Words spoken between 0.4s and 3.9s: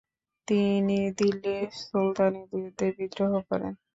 তিনি দিল্লীর সুলতানের বিরুদ্ধে বিদ্রোহ করেন।